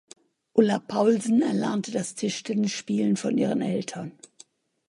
[0.55, 4.13] Ulla Paulsen erlernte das Tischtennis-Spielen von ihren Eltern.